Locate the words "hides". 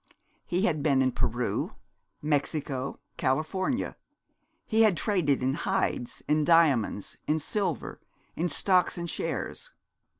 5.53-6.23